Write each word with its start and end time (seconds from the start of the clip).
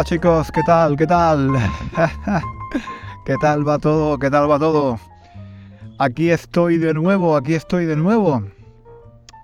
Hola 0.00 0.08
chicos, 0.08 0.50
¿qué 0.50 0.62
tal? 0.62 0.96
¿Qué 0.96 1.06
tal? 1.06 1.50
¿Qué 3.26 3.34
tal 3.38 3.68
va 3.68 3.78
todo? 3.78 4.18
¿Qué 4.18 4.30
tal 4.30 4.50
va 4.50 4.58
todo? 4.58 4.98
Aquí 5.98 6.30
estoy 6.30 6.78
de 6.78 6.94
nuevo, 6.94 7.36
aquí 7.36 7.52
estoy 7.52 7.84
de 7.84 7.96
nuevo. 7.96 8.42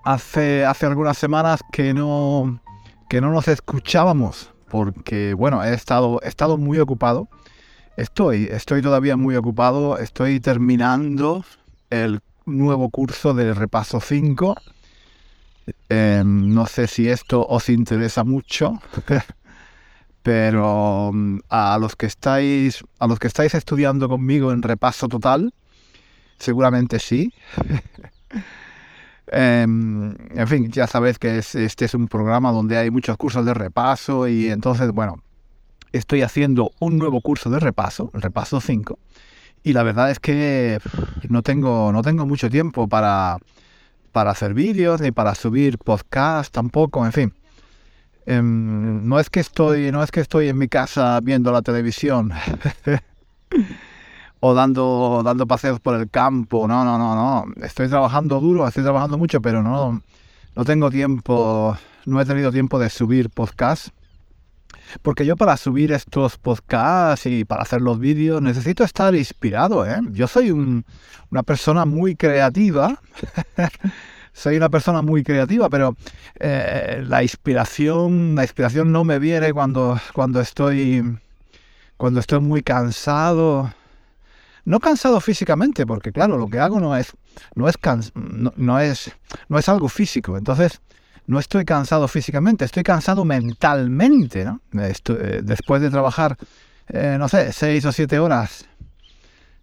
Hace, 0.03 0.65
hace 0.65 0.87
algunas 0.87 1.19
semanas 1.19 1.61
que 1.71 1.93
no, 1.93 2.59
que 3.11 3.21
no 3.21 3.33
nos 3.33 3.49
escuchábamos, 3.49 4.51
porque 4.71 5.35
bueno, 5.35 5.63
he 5.63 5.75
estado, 5.75 6.23
estado 6.23 6.57
muy 6.57 6.79
ocupado. 6.79 7.29
Estoy, 7.99 8.49
estoy 8.51 8.81
todavía 8.81 9.19
muy 9.19 9.37
ocupado, 9.37 9.99
estoy 9.99 10.41
terminando 10.41 11.45
el 11.91 12.21
nuevo 12.47 12.89
curso 12.89 13.35
de 13.35 13.53
repaso 13.53 14.01
5. 14.01 14.57
Em, 15.91 16.55
no 16.55 16.65
sé 16.65 16.87
si 16.87 17.11
esto 17.11 17.47
os 17.47 17.69
interesa 17.69 18.25
mucho. 18.25 18.81
pero 20.27 21.13
mm, 21.15 21.39
a 21.51 21.79
los 21.79 21.95
que 21.95 22.07
estáis 22.07 22.83
a 22.99 23.07
los 23.07 23.21
que 23.21 23.29
estáis 23.29 23.55
estudiando 23.55 24.09
conmigo 24.09 24.51
en 24.51 24.61
repaso 24.61 25.07
total 25.07 25.55
seguramente 26.37 26.99
sí. 26.99 27.33
Em, 29.29 30.15
en 30.37 30.47
fin 30.47 30.71
ya 30.71 30.87
sabéis 30.87 31.19
que 31.19 31.39
este 31.39 31.85
es 31.85 31.95
un 31.95 32.07
programa 32.07 32.53
donde 32.53 32.77
hay 32.77 32.93
muchos 32.93 33.17
cursos 33.17 33.45
de 33.45 33.55
repaso 33.55 34.29
y 34.29 34.51
entonces 34.51 34.93
bueno 34.93 35.21
estoy 35.91 36.23
haciendo 36.23 36.71
un 36.79 36.97
nuevo 36.97 37.21
curso 37.21 37.51
de 37.51 37.59
repaso 37.59 38.13
el 38.15 38.23
repaso 38.23 38.61
5 38.61 39.01
y 39.65 39.73
la 39.73 39.83
verdad 39.83 40.13
es 40.13 40.21
que 40.21 40.79
no 41.29 41.43
tengo 41.43 41.91
no 41.91 42.03
tengo 42.03 42.25
mucho 42.25 42.49
tiempo 42.49 42.89
para 42.89 43.39
para 44.13 44.31
hacer 44.31 44.55
vídeos 44.55 45.01
ni 45.01 45.11
para 45.11 45.35
subir 45.35 45.79
podcast 45.79 46.53
tampoco 46.53 47.05
en 47.05 47.13
fin. 47.13 47.35
Em, 48.27 48.96
no 49.07 49.21
es 49.21 49.31
que 49.31 49.41
estoy, 49.41 49.93
no 49.93 50.03
es 50.03 50.11
que 50.11 50.21
estoy 50.21 50.49
en 50.49 50.59
mi 50.59 50.69
casa 50.69 51.21
viendo 51.23 51.53
la 51.53 51.63
televisión 51.63 52.33
o 54.41 54.53
dando, 54.53 55.23
dando 55.25 55.47
paseos 55.47 55.81
por 55.81 55.95
el 55.95 56.11
campo. 56.11 56.67
No, 56.67 56.85
no, 56.85 56.99
no, 56.99 57.15
no. 57.15 57.65
Estoy 57.65 57.89
trabajando 57.89 58.41
duro, 58.41 58.67
estoy 58.67 58.83
trabajando 58.83 59.17
mucho, 59.17 59.41
pero 59.41 59.63
no, 59.63 60.03
no 60.55 60.65
tengo 60.65 60.91
tiempo, 60.91 61.77
no 62.05 62.21
he 62.21 62.25
tenido 62.25 62.51
tiempo 62.51 62.79
de 62.79 62.91
subir 62.91 63.31
podcast. 63.31 63.89
Porque 65.03 65.25
yo 65.25 65.37
para 65.37 65.57
subir 65.57 65.93
estos 65.93 66.37
podcasts 66.37 67.27
y 67.27 67.45
para 67.45 67.63
hacer 67.63 67.81
los 67.81 67.99
vídeos 67.99 68.43
necesito 68.43 68.85
estar 68.85 69.15
inspirado. 69.15 69.87
¿eh? 69.87 70.01
Yo 70.11 70.27
soy 70.27 70.51
una 70.51 71.43
persona 71.45 71.85
muy 71.85 72.17
creativa. 72.17 73.01
soy 74.37 74.59
una 74.59 74.69
persona 74.69 75.01
muy 75.01 75.23
creativa, 75.23 75.71
pero 75.71 75.97
eh, 76.39 77.03
la 77.07 77.23
inspiración, 77.23 78.35
la 78.35 78.43
inspiración 78.43 78.93
no 78.93 79.03
me 79.03 79.19
viene 79.19 79.51
cuando, 79.55 79.99
cuando 80.13 80.41
estoy 80.41 81.03
cuando 81.97 82.21
estoy 82.21 82.41
muy 82.41 82.63
cansado. 82.63 83.73
No 84.67 84.79
cansado 84.81 85.21
físicamente, 85.21 85.87
porque 85.87 86.13
claro, 86.13 86.37
lo 86.37 86.49
que 86.49 86.59
hago 86.59 86.81
no 86.81 86.95
es 86.95 87.13
no 87.55 87.67
es 87.67 87.77
no, 88.57 88.79
es 88.79 89.11
no 89.49 89.59
es 89.59 89.69
algo 89.71 89.89
físico. 89.89 90.37
Entonces, 90.37 90.83
no 91.27 91.39
estoy 91.39 91.65
cansado 91.65 92.07
físicamente, 92.07 92.67
estoy 92.67 92.83
cansado 92.83 93.25
mentalmente, 93.25 94.45
¿no? 94.45 94.61
Eh, 94.75 95.41
después 95.45 95.81
de 95.81 95.89
trabajar, 95.89 96.37
eh, 96.89 97.17
no 97.19 97.29
sé, 97.29 97.55
seis 97.55 97.87
o 97.87 97.93
siete 97.93 98.19
horas 98.19 98.69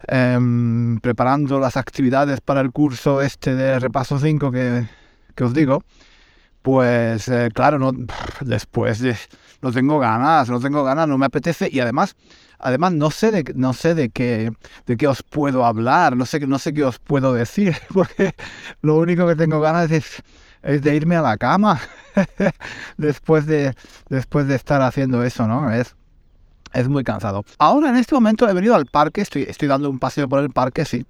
Em, 0.07 0.99
preparando 0.99 1.59
las 1.59 1.77
actividades 1.77 2.41
para 2.41 2.59
el 2.59 2.71
curso 2.71 3.21
este 3.21 3.55
de 3.55 3.79
repaso 3.79 4.19
5 4.19 4.51
que, 4.51 4.85
os 5.41 5.53
digo, 5.53 5.83
pues 6.61 7.29
eh, 7.29 7.49
claro, 7.53 7.79
no, 7.79 7.91
después 8.41 8.99
de, 8.99 9.15
no 9.61 9.71
tengo 9.71 9.99
ganas, 9.99 10.49
no 10.49 10.59
tengo 10.59 10.83
ganas, 10.83 11.07
no 11.07 11.17
me 11.17 11.25
apetece 11.25 11.69
y 11.71 11.79
además, 11.79 12.17
además 12.59 12.91
no 12.91 13.11
sé 13.11 13.31
de, 13.31 13.53
no 13.55 13.71
sé 13.71 13.95
de 13.95 14.09
qué, 14.09 14.51
de 14.85 14.97
qué 14.97 15.07
os 15.07 15.23
puedo 15.23 15.65
hablar, 15.65 16.17
no 16.17 16.25
sé, 16.25 16.45
no 16.47 16.59
sé 16.59 16.73
qué 16.73 16.83
os 16.83 16.99
puedo 16.99 17.33
decir, 17.33 17.75
porque 17.93 18.35
lo 18.81 18.97
único 18.97 19.25
que 19.25 19.35
tengo 19.37 19.61
ganas 19.61 19.89
es, 19.89 20.21
es 20.63 20.81
de 20.81 20.95
irme 20.95 21.15
a 21.15 21.21
la 21.21 21.37
cama 21.37 21.79
después 22.97 23.45
de, 23.45 23.73
después 24.09 24.47
de 24.47 24.55
estar 24.55 24.81
haciendo 24.81 25.23
eso, 25.23 25.47
¿no? 25.47 25.71
Es, 25.71 25.95
es 26.73 26.89
muy 26.89 27.03
cansado. 27.03 27.45
Ahora, 27.59 27.89
en 27.89 27.95
este 27.95 28.15
momento, 28.15 28.49
he 28.49 28.53
venido 28.53 28.75
al 28.75 28.85
parque, 28.85 29.21
estoy, 29.21 29.43
estoy 29.43 29.67
dando 29.67 29.89
un 29.89 29.99
paseo 29.99 30.27
por 30.27 30.39
el 30.39 30.49
parque, 30.49 30.85
sí. 30.85 31.05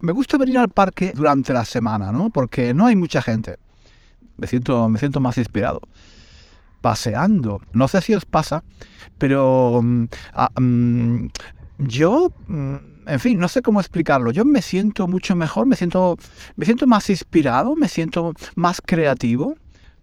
Me 0.00 0.12
gusta 0.12 0.36
venir 0.36 0.58
al 0.58 0.68
parque 0.68 1.12
durante 1.14 1.52
la 1.52 1.64
semana, 1.64 2.12
¿no? 2.12 2.30
Porque 2.30 2.74
no 2.74 2.86
hay 2.86 2.96
mucha 2.96 3.22
gente. 3.22 3.56
Me 4.36 4.46
siento, 4.46 4.88
me 4.88 4.98
siento 4.98 5.20
más 5.20 5.38
inspirado. 5.38 5.80
Paseando. 6.80 7.60
No 7.72 7.86
sé 7.88 8.00
si 8.00 8.14
os 8.14 8.24
pasa, 8.24 8.64
pero 9.18 9.80
mm, 9.82 10.04
ah, 10.34 10.50
mm, 10.60 11.26
yo, 11.78 12.32
mm, 12.48 12.74
en 13.06 13.20
fin, 13.20 13.38
no 13.38 13.48
sé 13.48 13.62
cómo 13.62 13.80
explicarlo. 13.80 14.32
Yo 14.32 14.44
me 14.44 14.62
siento 14.62 15.06
mucho 15.06 15.36
mejor, 15.36 15.66
me 15.66 15.76
siento, 15.76 16.18
me 16.56 16.64
siento 16.64 16.86
más 16.86 17.08
inspirado, 17.08 17.76
me 17.76 17.88
siento 17.88 18.34
más 18.56 18.80
creativo 18.84 19.54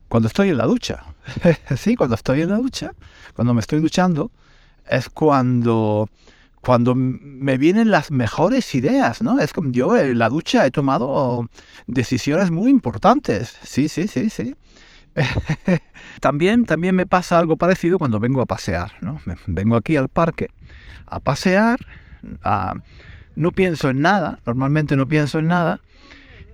cuando 0.07 0.27
estoy 0.27 0.49
en 0.49 0.57
la 0.57 0.65
ducha. 0.65 1.03
sí, 1.77 1.95
cuando 1.95 2.15
estoy 2.15 2.41
en 2.41 2.49
la 2.49 2.57
ducha, 2.57 2.93
cuando 3.35 3.53
me 3.53 3.59
estoy 3.59 3.79
duchando, 3.81 4.31
es 4.89 5.09
cuando, 5.09 6.09
cuando 6.61 6.95
me 6.95 7.57
vienen 7.57 7.91
las 7.91 8.11
mejores 8.11 8.73
ideas, 8.75 9.21
¿no? 9.21 9.39
Es 9.39 9.53
como 9.53 9.71
yo 9.71 9.97
en 9.97 10.17
la 10.17 10.29
ducha 10.29 10.65
he 10.65 10.71
tomado 10.71 11.47
decisiones 11.87 12.51
muy 12.51 12.69
importantes. 12.71 13.57
Sí, 13.63 13.87
sí, 13.89 14.07
sí, 14.07 14.29
sí. 14.29 14.55
también, 16.21 16.65
también 16.65 16.95
me 16.95 17.05
pasa 17.05 17.39
algo 17.39 17.57
parecido 17.57 17.97
cuando 17.97 18.19
vengo 18.19 18.41
a 18.41 18.45
pasear, 18.45 18.93
¿no? 19.01 19.19
Vengo 19.47 19.75
aquí 19.75 19.95
al 19.95 20.09
parque 20.09 20.49
a 21.09 21.19
pasear, 21.19 21.79
no 23.35 23.51
pienso 23.51 23.89
en 23.89 24.01
nada, 24.01 24.39
normalmente 24.45 24.95
no 24.95 25.07
pienso 25.07 25.39
en 25.39 25.47
nada, 25.47 25.81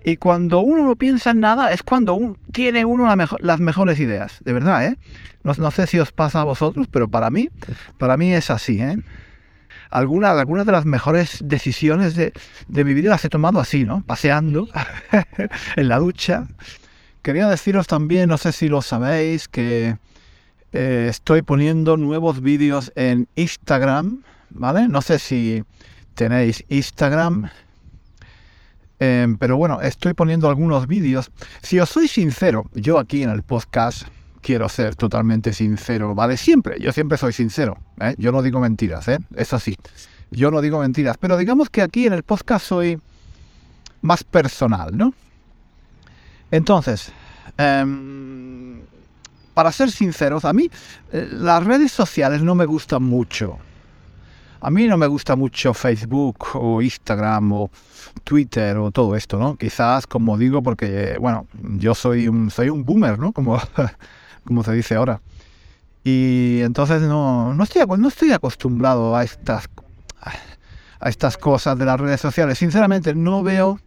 y 0.07 0.17
cuando 0.17 0.59
uno 0.59 0.85
no 0.85 0.95
piensa 0.95 1.31
en 1.31 1.39
nada 1.39 1.71
es 1.71 1.81
cuando 1.81 2.37
tiene 2.51 2.85
uno 2.85 3.11
las 3.39 3.59
mejores 3.59 3.99
ideas, 3.99 4.37
de 4.45 4.53
verdad, 4.53 4.85
¿eh? 4.85 4.97
No, 5.43 5.71
sé 5.71 5.87
si 5.87 5.97
os 5.97 6.11
pasa 6.11 6.41
a 6.41 6.43
vosotros, 6.43 6.87
pero 6.91 7.07
para 7.07 7.31
mí, 7.31 7.49
para 7.97 8.15
mí 8.15 8.31
es 8.31 8.51
así, 8.51 8.79
¿eh? 8.79 8.99
Algunas, 9.89 10.37
algunas 10.37 10.67
de 10.67 10.73
las 10.73 10.85
mejores 10.85 11.39
decisiones 11.43 12.15
de, 12.15 12.33
mi 12.67 12.93
vida 12.93 13.09
las 13.09 13.25
he 13.25 13.29
tomado 13.29 13.59
así, 13.59 13.83
¿no? 13.83 14.03
Paseando, 14.05 14.67
en 15.75 15.87
la 15.87 15.97
ducha. 15.97 16.47
Quería 17.23 17.47
deciros 17.47 17.87
también, 17.87 18.29
no 18.29 18.37
sé 18.37 18.51
si 18.51 18.69
lo 18.69 18.83
sabéis, 18.83 19.47
que 19.47 19.97
eh, 20.71 21.07
estoy 21.09 21.41
poniendo 21.41 21.97
nuevos 21.97 22.41
vídeos 22.41 22.91
en 22.95 23.27
Instagram, 23.35 24.21
¿vale? 24.51 24.87
No 24.87 25.01
sé 25.01 25.17
si 25.17 25.63
tenéis 26.13 26.63
Instagram. 26.69 27.49
Em, 28.99 29.37
pero 29.37 29.57
bueno, 29.57 29.81
estoy 29.81 30.13
poniendo 30.13 30.47
algunos 30.47 30.87
vídeos. 30.87 31.31
Si 31.61 31.79
os 31.79 31.89
soy 31.89 32.07
sincero, 32.07 32.65
yo 32.73 32.97
aquí 32.97 33.23
en 33.23 33.29
el 33.29 33.43
podcast 33.43 34.03
quiero 34.41 34.69
ser 34.69 34.95
totalmente 34.95 35.53
sincero, 35.53 36.15
¿vale? 36.15 36.37
Siempre, 36.37 36.79
yo 36.79 36.91
siempre 36.91 37.17
soy 37.17 37.33
sincero, 37.33 37.77
¿eh? 37.99 38.15
Yo 38.17 38.31
no 38.31 38.41
digo 38.41 38.59
mentiras, 38.59 39.07
¿eh? 39.07 39.19
Es 39.35 39.53
así. 39.53 39.75
Yo 40.31 40.51
no 40.51 40.61
digo 40.61 40.79
mentiras, 40.79 41.17
pero 41.17 41.37
digamos 41.37 41.69
que 41.69 41.81
aquí 41.81 42.05
en 42.05 42.13
el 42.13 42.23
podcast 42.23 42.65
soy 42.65 42.99
más 44.01 44.23
personal, 44.23 44.95
¿no? 44.95 45.13
Entonces, 46.51 47.11
em, 47.57 48.81
para 49.53 49.71
ser 49.71 49.91
sinceros, 49.91 50.45
a 50.45 50.53
mí 50.53 50.69
eh, 51.11 51.27
las 51.31 51.63
redes 51.63 51.91
sociales 51.91 52.41
no 52.41 52.55
me 52.55 52.65
gustan 52.65 53.03
mucho. 53.03 53.57
A 54.65 54.71
mí 54.71 54.87
no 54.87 54.97
me 54.97 55.05
gusta 55.05 55.35
mucho 55.35 55.75
Facebook 55.75 56.37
o 56.55 56.81
Instagram 56.81 57.51
o 57.53 57.69
Twitter 58.23 58.75
o 58.77 58.89
todo 58.89 59.15
esto, 59.15 59.37
¿no? 59.37 59.57
Quizás, 59.57 60.07
como 60.07 60.39
digo, 60.39 60.63
porque, 60.63 61.17
bueno, 61.19 61.45
yo 61.77 61.93
soy 61.93 62.27
un, 62.27 62.49
soy 62.49 62.69
un 62.69 62.83
boomer, 62.83 63.19
¿no? 63.19 63.31
Como, 63.31 63.61
como 64.43 64.63
se 64.63 64.73
dice 64.73 64.95
ahora. 64.95 65.21
Y 66.03 66.61
entonces 66.63 67.03
no, 67.03 67.53
no, 67.53 67.63
estoy, 67.63 67.83
no 67.99 68.07
estoy 68.07 68.31
acostumbrado 68.31 69.15
a 69.15 69.23
estas, 69.23 69.69
a 70.99 71.09
estas 71.09 71.37
cosas 71.37 71.77
de 71.77 71.85
las 71.85 71.99
redes 71.99 72.19
sociales. 72.19 72.57
Sinceramente, 72.57 73.13
no 73.13 73.43
veo, 73.43 73.79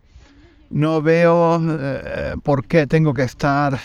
no 0.71 1.03
veo 1.03 1.61
eh, 1.61 2.37
por 2.45 2.65
qué 2.65 2.87
tengo 2.87 3.15
que 3.15 3.25
estar 3.25 3.81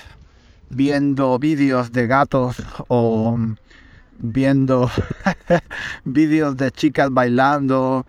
viendo 0.70 1.40
vídeos 1.40 1.92
de 1.92 2.06
gatos 2.06 2.62
o 2.88 3.36
viendo 4.24 4.90
vídeos 6.06 6.56
de 6.58 6.72
chicas 6.72 7.12
bailando 7.12 8.08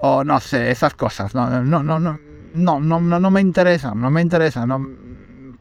o 0.00 0.24
no 0.24 0.40
sé, 0.40 0.70
esas 0.70 0.94
cosas. 0.94 1.34
No, 1.34 1.48
no, 1.48 1.82
no, 1.82 1.98
no, 1.98 2.18
no, 2.54 2.80
no, 2.80 3.00
no, 3.00 3.30
me 3.30 3.40
interesa, 3.40 3.94
no 3.94 4.10
me 4.10 4.20
interesa. 4.20 4.66
No, 4.66 4.86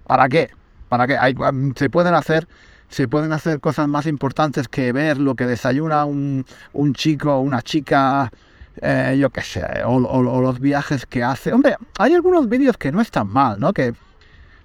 ¿Para 0.05 0.27
qué? 0.27 0.49
¿Para 0.89 1.07
qué? 1.07 1.17
Hay, 1.17 1.35
se 1.75 1.89
pueden 1.89 2.13
hacer 2.13 2.47
se 2.89 3.07
pueden 3.07 3.31
hacer 3.33 3.59
cosas 3.59 3.87
más 3.87 4.05
importantes 4.05 4.67
que 4.67 4.91
ver 4.91 5.17
lo 5.17 5.33
que 5.33 5.47
desayuna 5.47 6.05
un, 6.05 6.45
un 6.73 6.93
chico 6.93 7.33
o 7.33 7.39
una 7.39 7.63
chica, 7.63 8.31
eh, 8.79 9.17
yo 9.19 9.31
qué 9.31 9.41
sé, 9.41 9.63
o, 9.83 9.95
o, 9.95 10.41
los 10.41 10.59
viajes 10.59 11.07
que 11.07 11.23
hace. 11.23 11.51
Hombre, 11.51 11.75
hay 11.97 12.13
algunos 12.13 12.47
vídeos 12.47 12.77
que 12.77 12.91
no 12.91 13.01
están 13.01 13.29
mal, 13.29 13.59
¿no? 13.59 13.73
Que 13.73 13.95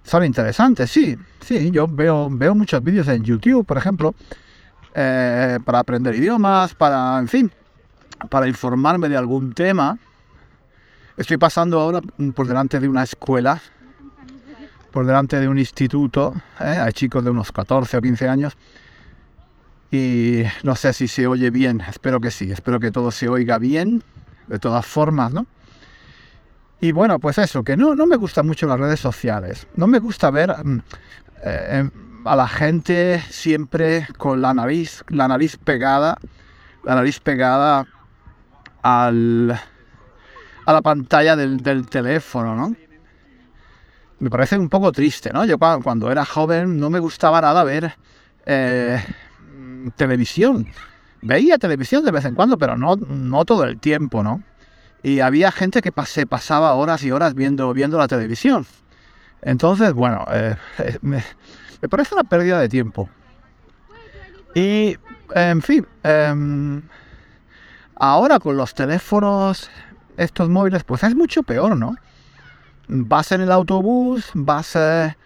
son 0.04 0.26
interesantes, 0.26 0.90
sí, 0.90 1.16
sí, 1.40 1.70
yo 1.70 1.88
veo, 1.88 2.28
veo 2.30 2.54
muchos 2.54 2.82
vídeos 2.84 3.08
en 3.08 3.24
YouTube, 3.24 3.64
por 3.64 3.78
ejemplo, 3.78 4.14
eh, 5.00 5.60
para 5.64 5.78
aprender 5.78 6.12
idiomas, 6.16 6.74
para, 6.74 7.20
en 7.20 7.28
fin, 7.28 7.52
para 8.28 8.48
informarme 8.48 9.08
de 9.08 9.16
algún 9.16 9.52
tema. 9.52 9.96
Estoy 11.16 11.36
pasando 11.36 11.78
ahora 11.78 12.00
por 12.34 12.48
delante 12.48 12.80
de 12.80 12.88
una 12.88 13.04
escuela, 13.04 13.62
por 14.90 15.06
delante 15.06 15.38
de 15.38 15.46
un 15.46 15.56
instituto, 15.56 16.34
¿eh? 16.58 16.64
hay 16.82 16.92
chicos 16.92 17.22
de 17.22 17.30
unos 17.30 17.52
14 17.52 17.96
o 17.96 18.00
15 18.00 18.28
años, 18.28 18.56
y 19.92 20.42
no 20.64 20.74
sé 20.74 20.92
si 20.92 21.06
se 21.06 21.28
oye 21.28 21.50
bien, 21.50 21.80
espero 21.88 22.18
que 22.18 22.32
sí, 22.32 22.50
espero 22.50 22.80
que 22.80 22.90
todo 22.90 23.12
se 23.12 23.28
oiga 23.28 23.58
bien, 23.58 24.02
de 24.48 24.58
todas 24.58 24.84
formas, 24.84 25.32
¿no? 25.32 25.46
Y 26.80 26.90
bueno, 26.90 27.20
pues 27.20 27.38
eso, 27.38 27.62
que 27.62 27.76
no, 27.76 27.94
no 27.94 28.04
me 28.06 28.16
gustan 28.16 28.48
mucho 28.48 28.66
las 28.66 28.80
redes 28.80 28.98
sociales, 28.98 29.68
no 29.76 29.86
me 29.86 30.00
gusta 30.00 30.32
ver... 30.32 30.56
Mm, 30.64 30.80
eh, 31.44 31.88
a 32.28 32.36
la 32.36 32.46
gente 32.46 33.22
siempre 33.30 34.06
con 34.18 34.42
la 34.42 34.52
nariz, 34.52 35.02
la 35.08 35.28
nariz 35.28 35.56
pegada, 35.56 36.18
la 36.84 36.94
nariz 36.94 37.20
pegada 37.20 37.86
al, 38.82 39.58
a 40.66 40.72
la 40.72 40.82
pantalla 40.82 41.36
del, 41.36 41.88
teléfono, 41.88 42.54
¿no? 42.54 42.76
Me 44.20 44.28
parece 44.28 44.58
un 44.58 44.68
poco 44.68 44.92
triste, 44.92 45.30
¿no? 45.32 45.44
Yo 45.46 45.58
cuando 45.58 46.10
era 46.10 46.24
joven 46.24 46.78
no 46.78 46.90
me 46.90 46.98
gustaba 46.98 47.40
nada 47.40 47.64
ver 47.64 47.94
eh, 48.44 49.02
televisión. 49.96 50.66
Veía 51.22 51.56
televisión 51.56 52.04
de 52.04 52.10
vez 52.10 52.26
en 52.26 52.34
cuando, 52.34 52.58
pero 52.58 52.76
no, 52.76 52.96
no 52.96 53.44
todo 53.46 53.64
el 53.64 53.78
tiempo, 53.78 54.22
¿no? 54.22 54.42
Y 55.02 55.20
había 55.20 55.50
gente 55.50 55.80
que 55.80 55.92
se 56.04 56.26
pasaba 56.26 56.74
horas 56.74 57.02
y 57.04 57.10
horas 57.10 57.34
viendo, 57.34 57.72
viendo 57.72 57.96
la 57.96 58.08
televisión. 58.08 58.66
Entonces, 59.42 59.92
bueno, 59.92 60.24
eh, 60.30 60.56
me 61.02 61.88
parece 61.88 62.14
una 62.14 62.24
pérdida 62.24 62.60
de 62.60 62.68
tiempo. 62.68 63.08
Y, 64.54 64.96
en 65.34 65.62
fin, 65.62 65.86
em, 66.02 66.82
ahora 67.96 68.38
con 68.38 68.56
los 68.56 68.74
teléfonos, 68.74 69.70
estos 70.16 70.48
móviles, 70.48 70.84
pues 70.84 71.04
es 71.04 71.14
mucho 71.14 71.42
peor, 71.42 71.76
¿no? 71.76 71.96
Vas 72.88 73.32
en 73.32 73.42
el 73.42 73.52
autobús, 73.52 74.30
vas 74.34 74.74
eh, 74.74 75.16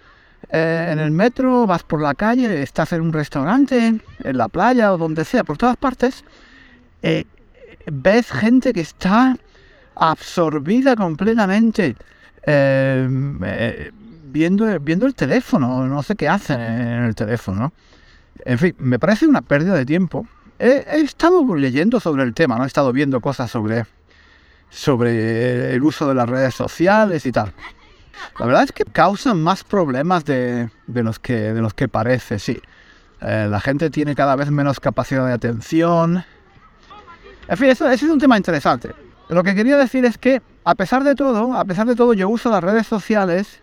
eh, 0.51 0.89
en 0.91 0.99
el 0.99 1.13
metro, 1.13 1.67
vas 1.67 1.83
por 1.85 2.03
la 2.03 2.15
calle, 2.15 2.63
estás 2.63 2.93
en 2.93 3.01
un 3.01 3.13
restaurante, 3.13 4.01
en 4.25 4.37
la 4.37 4.49
playa 4.49 4.93
o 4.93 4.99
donde 4.99 5.25
sea, 5.25 5.45
por 5.45 5.57
todas 5.57 5.77
partes, 5.77 6.25
ves 7.87 8.31
gente 8.31 8.73
que 8.73 8.81
está 8.81 9.37
absorbida 9.95 10.97
completamente 10.97 11.97
em, 12.45 13.39
viendo, 14.33 14.81
viendo 14.81 15.07
el 15.07 15.15
teléfono, 15.15 15.87
no 15.87 16.03
sé 16.03 16.17
qué 16.17 16.29
hacen 16.29 16.61
en 16.61 17.05
el 17.05 17.15
teléfono. 17.15 17.73
En 18.45 18.59
fin, 18.59 18.75
me 18.79 18.99
parece 18.99 19.27
una 19.27 19.43
pérdida 19.43 19.75
de 19.75 19.85
tiempo. 19.85 20.27
He, 20.59 21.01
estado 21.01 21.55
leyendo 21.55 22.01
sobre 22.01 22.23
el 22.23 22.35
tema, 22.35 22.57
¿no? 22.57 22.65
He 22.65 22.67
estado 22.67 22.93
viendo 22.93 23.21
cosas 23.21 23.51
sobre, 23.51 23.85
sobre 24.71 25.75
el 25.75 25.83
uso 25.83 26.09
de 26.09 26.15
las 26.15 26.29
redes 26.29 26.55
sociales 26.55 27.27
y 27.27 27.33
tal. 27.33 27.53
La 28.39 28.47
verdad 28.47 28.65
es 28.65 28.73
que 28.73 28.85
causan 28.85 29.43
más 29.43 29.65
problemas 29.65 30.25
de, 30.25 30.71
los, 30.87 31.19
que, 31.19 31.53
de 31.53 31.61
los 31.61 31.75
que 31.75 31.89
parece, 31.89 32.39
sí. 32.39 32.61
Eh, 33.21 33.47
la 33.51 33.61
gente 33.61 33.91
tiene 33.91 34.15
cada 34.15 34.35
vez 34.37 34.51
menos 34.51 34.81
capacidad 34.81 35.27
de 35.27 35.33
atención. 35.33 36.25
En 37.49 37.57
fin, 37.57 37.69
eso, 37.69 37.89
eso 37.91 38.07
es 38.07 38.13
un 38.13 38.19
tema 38.19 38.37
interesante. 38.37 38.91
Lo 39.29 39.43
que 39.43 39.55
quería 39.55 39.77
decir 39.77 40.05
es 40.05 40.19
que, 40.19 40.43
a 40.65 40.75
pesar 40.75 41.05
de 41.05 41.15
todo, 41.15 41.55
a 41.55 41.65
pesar 41.65 41.87
de 41.87 41.97
todo, 41.97 42.13
yo 42.15 42.29
uso 42.29 42.51
las 42.51 42.63
redes 42.63 42.87
sociales 42.87 43.62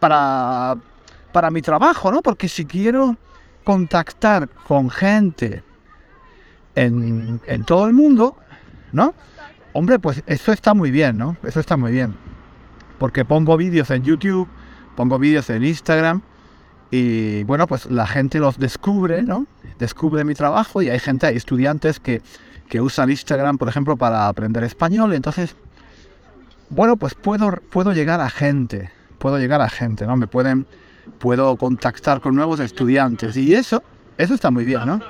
para, 0.00 0.76
para 1.32 1.50
mi 1.50 1.62
trabajo, 1.62 2.10
¿no? 2.10 2.22
Porque 2.22 2.48
si 2.48 2.64
quiero 2.64 3.16
contactar 3.64 4.48
con 4.66 4.90
gente 4.90 5.62
en, 6.74 7.40
en 7.46 7.64
todo 7.64 7.86
el 7.86 7.92
mundo, 7.92 8.36
¿no? 8.92 9.14
Hombre, 9.72 9.98
pues 9.98 10.22
eso 10.26 10.52
está 10.52 10.74
muy 10.74 10.90
bien, 10.90 11.18
¿no? 11.18 11.36
Eso 11.42 11.60
está 11.60 11.76
muy 11.76 11.92
bien. 11.92 12.14
Porque 12.98 13.24
pongo 13.24 13.56
vídeos 13.56 13.90
en 13.90 14.04
YouTube, 14.04 14.48
pongo 14.94 15.18
vídeos 15.18 15.50
en 15.50 15.64
Instagram 15.64 16.22
y 16.90 17.42
bueno, 17.44 17.66
pues 17.66 17.86
la 17.86 18.06
gente 18.06 18.38
los 18.38 18.58
descubre, 18.58 19.22
¿no? 19.22 19.46
Descubre 19.78 20.22
mi 20.24 20.34
trabajo 20.34 20.80
y 20.80 20.90
hay 20.90 21.00
gente, 21.00 21.26
hay 21.26 21.36
estudiantes 21.36 21.98
que, 21.98 22.22
que 22.68 22.80
usan 22.80 23.10
Instagram, 23.10 23.58
por 23.58 23.68
ejemplo, 23.68 23.96
para 23.96 24.28
aprender 24.28 24.62
español 24.62 25.12
entonces, 25.12 25.56
bueno, 26.70 26.96
pues 26.96 27.14
puedo, 27.14 27.50
puedo 27.70 27.92
llegar 27.92 28.20
a 28.20 28.30
gente, 28.30 28.90
puedo 29.24 29.38
llegar 29.38 29.62
a 29.62 29.70
gente, 29.70 30.06
¿no? 30.06 30.18
Me 30.18 30.26
pueden, 30.26 30.66
puedo 31.18 31.56
contactar 31.56 32.20
con 32.20 32.34
nuevos 32.34 32.60
estudiantes 32.60 33.34
y 33.38 33.54
eso, 33.54 33.82
eso 34.18 34.34
está 34.34 34.50
muy 34.50 34.66
bien, 34.66 34.84
¿no? 34.84 35.00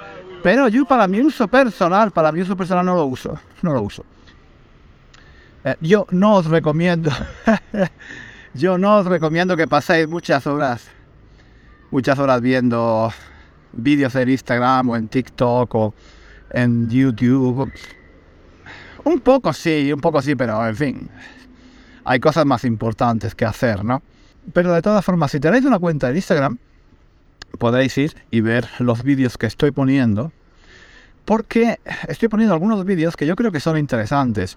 Pero 0.41 0.69
yo 0.69 0.85
para 0.85 1.09
mi 1.09 1.21
uso 1.21 1.49
personal, 1.49 2.13
para 2.13 2.31
mi 2.31 2.41
uso 2.41 2.57
personal 2.57 2.87
no 2.87 2.95
lo 2.95 3.07
uso, 3.07 3.37
no 3.63 3.75
lo 3.75 3.83
uso. 3.83 4.05
Eh, 5.65 5.75
yo 5.81 6.07
no 6.13 6.37
os 6.37 6.47
recomiendo, 6.47 7.11
yo 8.55 8.79
no 8.79 8.99
os 8.99 9.07
recomiendo 9.07 9.57
que 9.57 9.67
paséis 9.67 10.07
muchas 10.07 10.47
horas, 10.47 10.87
muchas 11.91 12.17
horas 12.17 12.41
viendo 12.41 13.13
vídeos 13.73 14.15
en 14.15 14.29
Instagram 14.29 14.91
o 14.91 14.97
en 14.97 15.09
TikTok 15.09 15.75
o 15.75 15.93
en 16.51 16.89
YouTube. 16.89 17.69
Un 19.03 19.19
poco 19.19 19.53
sí, 19.53 19.93
un 19.93 20.01
poco 20.01 20.23
sí, 20.23 20.37
pero 20.37 20.65
en 20.65 20.77
fin, 20.77 21.11
hay 22.05 22.20
cosas 22.20 22.46
más 22.46 22.65
importantes 22.65 23.34
que 23.34 23.44
hacer, 23.44 23.84
¿no? 23.84 24.03
Pero 24.53 24.73
de 24.73 24.82
todas 24.82 25.05
formas, 25.05 25.31
si 25.31 25.41
tenéis 25.41 25.65
una 25.65 25.79
cuenta 25.79 26.11
de 26.11 26.17
Instagram, 26.17 26.58
podéis 27.58 27.96
ir 27.99 28.15
y 28.31 28.41
ver 28.41 28.69
los 28.79 29.03
vídeos 29.03 29.39
que 29.39 29.46
estoy 29.46 29.70
poniendo, 29.70 30.32
porque 31.25 31.79
estoy 32.08 32.29
poniendo 32.29 32.53
algunos 32.53 32.84
vídeos 32.84 33.17
que 33.17 33.27
yo 33.27 33.37
creo 33.37 33.51
que 33.51 33.61
son 33.61 33.79
interesantes. 33.79 34.56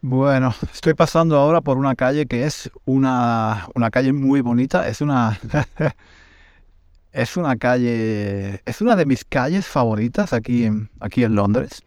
Bueno, 0.00 0.54
estoy 0.72 0.94
pasando 0.94 1.36
ahora 1.36 1.60
por 1.60 1.76
una 1.76 1.94
calle 1.94 2.26
que 2.26 2.44
es 2.44 2.70
una, 2.84 3.68
una 3.74 3.90
calle 3.90 4.12
muy 4.12 4.40
bonita, 4.40 4.88
es 4.88 5.00
una... 5.00 5.38
es 7.12 7.36
una 7.36 7.56
calle, 7.56 8.60
es 8.66 8.80
una 8.80 8.94
de 8.94 9.06
mis 9.06 9.24
calles 9.24 9.66
favoritas 9.66 10.32
aquí, 10.32 10.68
aquí 11.00 11.24
en 11.24 11.34
Londres 11.34 11.82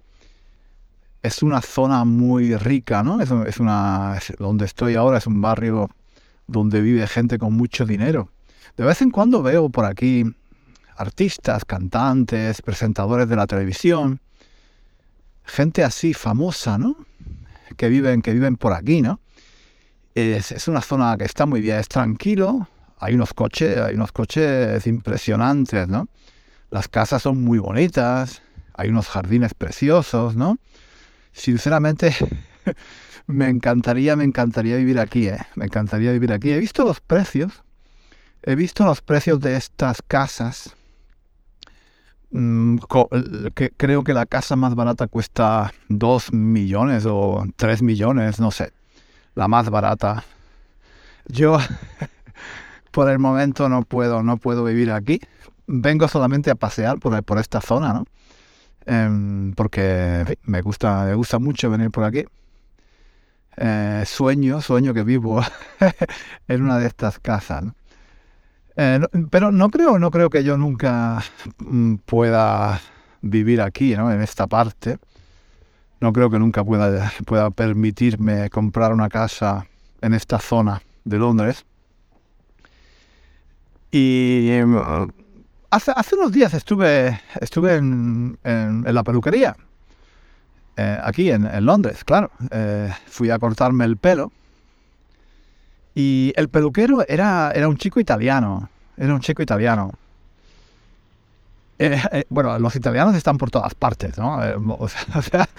es 1.21 1.43
una 1.43 1.61
zona 1.61 2.03
muy 2.03 2.55
rica, 2.55 3.03
¿no? 3.03 3.21
Es, 3.21 3.59
una, 3.59 4.19
donde 4.39 4.65
estoy 4.65 4.95
ahora 4.95 5.19
es 5.19 5.27
un 5.27 5.41
barrio 5.41 5.89
donde 6.47 6.81
vive 6.81 7.05
gente 7.07 7.37
con 7.37 7.53
mucho 7.53 7.85
dinero. 7.85 8.29
De 8.75 8.83
vez 8.83 9.01
en 9.01 9.11
cuando 9.11 9.43
veo 9.43 9.69
por 9.69 9.85
aquí 9.85 10.25
artistas, 10.97 11.65
cantantes, 11.65 12.61
presentadores 12.61 13.29
de 13.29 13.35
la 13.35 13.47
televisión, 13.47 14.19
gente 15.43 15.83
así 15.83 16.13
famosa, 16.13 16.77
¿no? 16.77 16.95
Que 17.77 17.89
viven, 17.89 18.21
que 18.21 18.33
viven 18.33 18.57
por 18.57 18.73
aquí, 18.73 19.01
¿no? 19.01 19.19
Es, 20.15 20.51
es 20.51 20.67
una 20.67 20.81
zona 20.81 21.15
que 21.17 21.25
está 21.25 21.45
muy 21.45 21.61
bien, 21.61 21.77
es 21.77 21.87
tranquilo, 21.87 22.67
hay 22.99 23.15
unos 23.15 23.33
coches, 23.33 23.77
hay 23.77 23.95
unos 23.95 24.11
coches 24.11 24.85
impresionantes, 24.87 25.87
¿no? 25.87 26.07
Las 26.69 26.87
casas 26.87 27.21
son 27.21 27.43
muy 27.43 27.59
bonitas, 27.59 28.41
hay 28.73 28.89
unos 28.89 29.07
jardines 29.07 29.53
preciosos, 29.53 30.35
¿no? 30.35 30.57
Sinceramente, 31.31 32.15
me 33.27 33.49
encantaría, 33.49 34.15
me 34.15 34.23
encantaría 34.23 34.77
vivir 34.77 34.99
aquí, 34.99 35.27
¿eh? 35.27 35.39
Me 35.55 35.65
encantaría 35.65 36.11
vivir 36.11 36.33
aquí. 36.33 36.51
He 36.51 36.59
visto 36.59 36.83
los 36.83 36.99
precios, 36.99 37.63
he 38.43 38.55
visto 38.55 38.85
los 38.85 39.01
precios 39.01 39.39
de 39.39 39.55
estas 39.55 40.01
casas 40.01 40.75
mm, 42.31 42.77
creo 43.77 44.03
que 44.03 44.13
la 44.13 44.25
casa 44.25 44.55
más 44.55 44.75
barata 44.75 45.07
cuesta 45.07 45.73
2 45.89 46.33
millones 46.33 47.05
o 47.07 47.45
3 47.55 47.81
millones, 47.81 48.39
no 48.39 48.51
sé. 48.51 48.73
La 49.35 49.47
más 49.47 49.69
barata. 49.69 50.23
Yo 51.27 51.57
por 52.91 53.09
el 53.09 53.19
momento 53.19 53.69
no 53.69 53.83
puedo, 53.83 54.23
no 54.23 54.37
puedo 54.37 54.63
vivir 54.63 54.91
aquí. 54.91 55.21
Vengo 55.67 56.07
solamente 56.07 56.51
a 56.51 56.55
pasear 56.55 56.99
por, 56.99 57.23
por 57.23 57.37
esta 57.37 57.61
zona, 57.61 57.93
¿no? 57.93 58.05
Em, 58.85 59.53
porque 59.53 60.37
me 60.43 60.61
gusta, 60.61 61.05
me 61.05 61.13
gusta 61.13 61.39
mucho 61.39 61.69
venir 61.69 61.91
por 61.91 62.03
aquí. 62.03 62.25
Eh, 63.57 64.03
sueño, 64.05 64.61
sueño 64.61 64.93
que 64.93 65.03
vivo 65.03 65.41
en 66.47 66.61
una 66.61 66.79
de 66.79 66.87
estas 66.87 67.19
casas. 67.19 67.65
Eh, 68.75 68.99
pero 69.29 69.51
no 69.51 69.69
creo, 69.69 69.99
no 69.99 70.11
creo 70.11 70.29
que 70.29 70.43
yo 70.43 70.57
nunca 70.57 71.21
mm, 71.59 71.95
pueda 72.05 72.79
vivir 73.21 73.61
aquí, 73.61 73.95
¿no? 73.95 74.11
En 74.11 74.21
esta 74.21 74.47
parte. 74.47 74.97
No 75.99 76.13
creo 76.13 76.29
que 76.31 76.39
nunca 76.39 76.63
pueda, 76.63 77.11
pueda 77.25 77.51
permitirme 77.51 78.49
comprar 78.49 78.93
una 78.93 79.09
casa 79.09 79.67
en 80.01 80.13
esta 80.15 80.39
zona 80.39 80.81
de 81.03 81.17
Londres. 81.17 81.65
Y 83.91 84.49
hace, 85.71 85.91
hace 85.95 86.15
unos 86.15 86.31
días 86.31 86.53
estuve, 86.53 87.19
estuve 87.39 87.75
en, 87.75 88.37
la 88.43 89.03
peluquería, 89.03 89.55
eh, 90.77 90.99
aquí 91.01 91.31
en, 91.31 91.65
Londres, 91.65 92.03
claro. 92.03 92.31
Eh, 92.51 92.93
fui 93.07 93.29
a 93.29 93.39
cortarme 93.39 93.85
el 93.85 93.97
pelo. 93.97 94.31
Y 95.93 96.31
el 96.37 96.47
peluquero 96.47 97.05
era, 97.07 97.51
era 97.53 97.67
un 97.67 97.77
chico 97.77 97.99
italiano. 97.99 98.69
Era 98.95 99.13
un 99.13 99.19
chico 99.19 99.41
italiano. 99.41 99.91
Eh, 101.79 102.25
bueno, 102.29 102.57
los 102.59 102.75
italianos 102.75 103.15
están 103.15 103.37
por 103.37 103.49
todas 103.49 103.73
partes, 103.73 104.17
¿no? 104.17 104.37
o, 104.79 104.87
sea, 104.87 105.49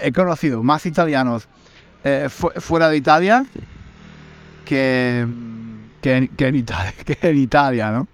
he 0.00 0.12
conocido 0.12 0.62
más 0.62 0.84
italianos 0.86 1.48
fuera 2.58 2.88
de 2.88 2.96
Italia 2.96 3.46
que, 4.64 5.26
que, 6.00 6.16
en, 6.16 6.56
Italia, 6.56 6.92
que 7.04 7.16
en 7.22 7.38
Italia, 7.38 7.90
¿no? 7.92 8.08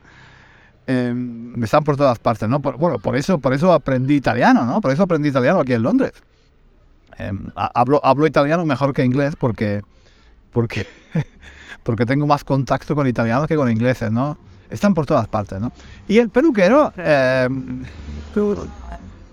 Em, 0.91 1.63
están 1.63 1.85
por 1.85 1.99
todas 1.99 2.19
partes, 2.19 2.49
¿no? 2.49 2.61
bueno, 2.61 2.99
por 2.99 3.15
eso, 3.15 3.39
por 3.39 3.53
eso 3.53 3.75
aprendí 3.75 4.15
italiano, 4.15 4.65
¿no? 4.65 4.81
Por 4.81 4.91
eso 4.91 5.03
aprendí 5.03 5.29
italiano 5.29 5.61
aquí 5.61 5.75
en 5.75 5.83
Londres. 5.83 6.15
Em, 7.19 7.51
hablo, 7.55 8.01
hablo 8.03 8.27
italiano 8.27 8.65
mejor 8.65 8.95
que 8.95 9.05
inglés 9.05 9.37
porque, 9.37 9.83
porque, 10.51 10.87
porque 11.83 12.07
tengo 12.07 12.27
más 12.27 12.43
contacto 12.43 12.95
con 12.95 13.07
italianos 13.07 13.47
que 13.47 13.55
con 13.55 13.71
ingleses, 13.71 14.11
¿no? 14.11 14.39
Están 14.71 14.95
por 14.95 15.05
todas 15.05 15.29
partes, 15.29 15.61
¿no? 15.61 15.73
Y 16.09 16.17
el 16.21 16.31
peluquero, 16.31 16.91
em, 16.97 17.85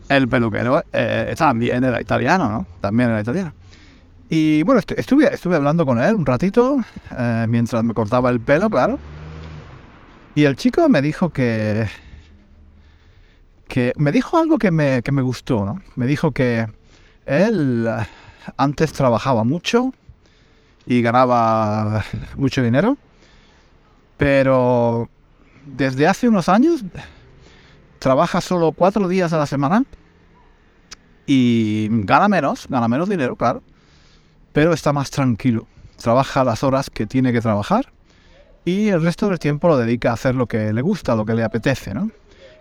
el 0.09 0.27
peluquero 0.27 0.83
eh, 0.91 1.33
también 1.37 1.85
era 1.85 2.01
italiano, 2.01 2.49
¿no? 2.49 2.67
También 2.81 3.11
era 3.11 3.21
italiano. 3.21 3.53
Y 4.27 4.61
bueno, 4.63 4.81
estuve, 4.97 5.33
estuve 5.33 5.55
hablando 5.55 5.85
con 5.85 6.01
él 6.01 6.15
un 6.15 6.25
ratito 6.25 6.81
eh, 7.17 7.45
mientras 7.47 7.81
me 7.81 7.93
cortaba 7.93 8.29
el 8.29 8.41
pelo, 8.41 8.69
claro. 8.69 8.99
Y 10.35 10.43
el 10.43 10.55
chico 10.55 10.87
me 10.89 11.01
dijo 11.01 11.29
que. 11.29 11.87
que 13.67 13.93
me 13.97 14.11
dijo 14.11 14.37
algo 14.37 14.57
que 14.57 14.71
me, 14.71 15.01
que 15.01 15.11
me 15.11 15.21
gustó, 15.21 15.65
¿no? 15.65 15.81
Me 15.95 16.05
dijo 16.05 16.31
que 16.31 16.67
él 17.25 17.87
eh, 17.89 18.05
antes 18.57 18.93
trabajaba 18.93 19.43
mucho 19.43 19.93
y 20.85 21.01
ganaba 21.01 22.03
mucho 22.37 22.61
dinero, 22.61 22.97
pero 24.17 25.09
desde 25.65 26.07
hace 26.07 26.27
unos 26.27 26.49
años 26.49 26.83
trabaja 27.97 28.41
solo 28.41 28.71
cuatro 28.71 29.07
días 29.07 29.33
a 29.33 29.37
la 29.37 29.47
semana 29.47 29.83
y 31.25 31.87
gana 31.89 32.27
menos, 32.27 32.67
gana 32.69 32.87
menos 32.87 33.09
dinero, 33.09 33.35
claro 33.35 33.63
pero 34.55 34.71
está 34.71 34.93
más 34.93 35.11
tranquilo. 35.11 35.67
Trabaja 36.01 36.45
las 36.45 36.63
horas 36.63 36.89
que 36.89 37.05
tiene 37.05 37.33
que 37.33 37.41
trabajar 37.41 37.91
y 38.65 38.89
el 38.89 39.01
resto 39.01 39.29
del 39.29 39.39
tiempo 39.39 39.67
lo 39.67 39.77
dedica 39.77 40.09
a 40.09 40.13
hacer 40.13 40.35
lo 40.35 40.47
que 40.47 40.73
le 40.73 40.81
gusta, 40.81 41.15
lo 41.15 41.25
que 41.25 41.33
le 41.33 41.43
apetece, 41.43 41.93
¿no? 41.93 42.09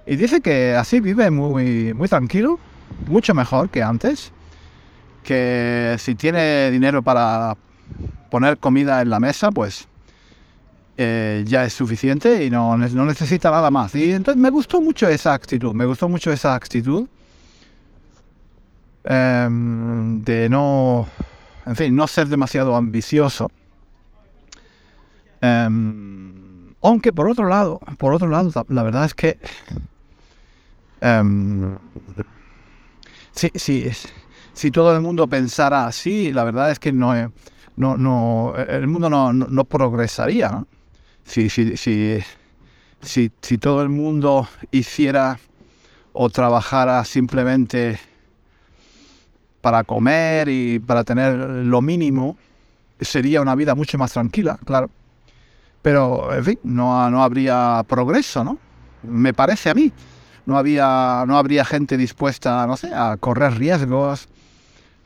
Y 0.07 0.17
dice 0.17 0.43
que 0.43 0.75
así 0.75 1.01
vive 1.01 1.31
muy, 1.31 1.95
muy 1.95 2.09
tranquilo, 2.09 2.59
mucho 3.09 3.35
mejor 3.35 3.71
que 3.71 3.83
antes, 3.83 4.33
que 5.23 5.97
si 5.99 6.15
tiene 6.15 6.71
dinero 6.71 7.03
para 7.03 7.57
poner 8.31 8.59
comida 8.59 9.01
en 9.01 9.09
la 9.09 9.19
mesa, 9.19 9.51
pues 9.51 9.89
eh, 10.99 11.43
ya 11.47 11.65
es 11.65 11.73
suficiente 11.73 12.45
y 12.45 12.51
no, 12.51 12.77
necesita 12.77 13.51
nada 13.51 13.71
más. 13.71 13.95
Y 13.95 14.13
entonces 14.13 14.41
me 14.41 14.51
gustó 14.51 14.83
mucho 14.83 15.09
esa 15.09 15.33
actitud, 15.33 15.73
me 15.73 15.87
gustó 15.87 16.09
mucho 16.09 16.31
esa 16.31 16.55
actitud 16.55 17.09
em, 19.05 20.23
de 20.23 20.49
no 20.51 21.09
en 21.67 21.77
fin, 21.77 21.97
no 21.97 22.07
ser 22.07 22.29
demasiado 22.29 22.77
ambicioso. 22.77 23.51
Em, 25.45 26.75
aunque 26.81 27.13
por 27.13 27.29
otro 27.29 27.47
lado, 27.47 27.79
por 27.99 28.15
otro 28.15 28.29
lado, 28.29 28.51
la 28.69 28.83
verdad 28.83 29.05
es 29.05 29.13
que 29.13 29.39
um, 31.03 31.77
si, 33.33 33.51
si, 34.55 34.71
todo 34.71 34.95
el 34.95 35.03
mundo 35.03 35.27
pensara 35.27 35.87
así, 35.87 36.33
la 36.33 36.45
verdad 36.45 36.71
es 36.71 36.79
que 36.79 36.93
no, 36.93 37.13
no, 37.77 37.99
no 37.99 38.55
el 38.57 38.87
mundo 38.87 39.11
no, 39.11 39.35
no, 39.35 39.65
progresaría. 39.65 40.65
Si, 41.25 41.51
si, 41.51 41.77
si, 41.77 42.23
si 43.03 43.59
todo 43.59 43.83
el 43.83 43.91
mundo 43.91 44.49
hiciera 44.71 45.39
o 46.15 46.31
trabajara 46.31 47.05
simplemente 47.05 47.99
para 49.61 49.85
comer 49.85 50.49
y 50.49 50.79
para 50.79 51.05
tener 51.05 51.35
lo 51.35 51.83
mínimo, 51.83 52.39
sería 53.01 53.43
una 53.43 53.55
vida 53.55 53.75
mucho 53.75 53.99
más 53.99 54.13
tranquila, 54.13 54.59
claro. 54.65 54.91
Pero, 55.85 56.35
en 56.35 56.43
fin, 56.43 56.59
no, 56.63 57.11
no 57.11 57.23
habría 57.23 57.85
progreso, 57.87 58.43
¿no? 58.43 58.57
Me 59.03 59.35
parece 59.35 59.69
a 59.69 59.75
mí. 59.75 59.93
No, 60.47 60.57
había, 60.57 61.25
no 61.27 61.37
habría 61.37 61.63
gente 61.63 61.99
dispuesta, 61.99 62.67
no 62.67 62.79
sé, 62.79 62.91
a 62.95 63.19
correr 63.19 63.59
riesgos, 63.59 64.27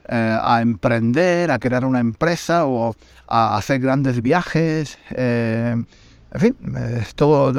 eh, 0.09 0.39
a 0.41 0.61
emprender, 0.63 1.51
a 1.51 1.59
crear 1.59 1.85
una 1.85 1.99
empresa 1.99 2.65
o 2.67 2.95
a 3.27 3.57
hacer 3.57 3.81
grandes 3.81 4.23
viajes. 4.23 5.01
Eh, 5.11 5.75
en 6.33 6.41
fin, 6.41 6.57
todo, 7.17 7.53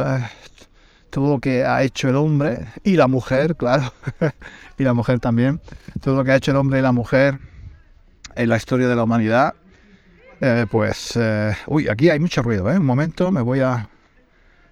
todo 1.09 1.29
lo 1.29 1.39
que 1.39 1.65
ha 1.65 1.83
hecho 1.83 2.07
el 2.07 2.15
hombre 2.15 2.67
y 2.85 2.95
la 2.95 3.09
mujer, 3.09 3.57
claro, 3.57 3.91
y 4.77 4.83
la 4.85 4.93
mujer 4.93 5.19
también, 5.19 5.59
todo 5.99 6.15
lo 6.15 6.23
que 6.23 6.31
ha 6.31 6.37
hecho 6.37 6.51
el 6.51 6.57
hombre 6.57 6.79
y 6.79 6.83
la 6.83 6.93
mujer 6.93 7.37
en 8.35 8.47
la 8.47 8.55
historia 8.55 8.87
de 8.87 8.95
la 8.95 9.03
humanidad, 9.03 9.55
eh, 10.41 10.65
pues, 10.69 11.13
eh, 11.15 11.55
uy, 11.67 11.87
aquí 11.89 12.09
hay 12.09 12.19
mucho 12.19 12.41
ruido, 12.41 12.71
¿eh? 12.71 12.77
Un 12.77 12.85
momento, 12.85 13.31
me 13.31 13.41
voy 13.41 13.59
a, 13.59 13.89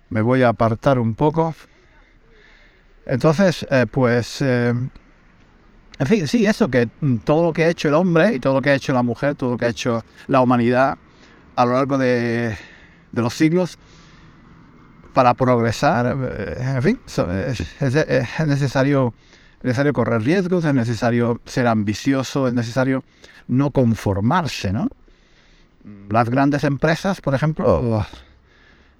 me 0.10 0.22
voy 0.22 0.42
a 0.44 0.50
apartar 0.50 0.98
un 1.00 1.14
poco. 1.14 1.54
Entonces, 3.06 3.66
eh, 3.70 3.86
pues, 3.90 4.42
en 4.42 4.90
fin, 6.06 6.28
sí, 6.28 6.46
eso, 6.46 6.70
que 6.70 6.88
todo 7.24 7.44
lo 7.44 7.54
que 7.54 7.66
ha 7.66 7.70
hecho 7.70 7.88
el 7.88 7.96
hombre 7.96 8.36
y 8.36 8.40
todo 8.40 8.56
lo 8.56 8.62
que 8.62 8.70
ha 8.70 8.76
hecho 8.76 8.94
la 8.94 9.04
mujer, 9.04 9.36
todo 9.36 9.52
lo 9.52 9.58
que 9.58 9.66
ha 9.66 9.70
hecho 9.70 10.04
la 10.28 10.42
humanidad 10.42 10.98
a 11.56 11.66
lo 11.66 11.74
largo 11.74 11.98
de, 11.98 12.56
de 13.12 13.22
los 13.22 13.34
siglos, 13.34 13.78
para 15.14 15.34
progresar, 15.34 16.16
en 16.60 16.84
fin, 16.84 17.00
es, 17.08 18.46
necesario, 18.46 19.16
necesario 19.64 19.92
correr 19.92 20.22
riesgos, 20.22 20.64
es 20.64 20.74
necesario 20.76 21.42
ser 21.46 21.66
ambicioso, 21.66 22.48
es 22.48 22.54
necesario 22.54 23.04
no 23.48 23.72
conformarse, 23.72 24.72
¿no? 24.72 24.90
Las 26.10 26.30
grandes 26.30 26.64
empresas, 26.64 27.22
por 27.22 27.36
ejemplo, 27.36 28.06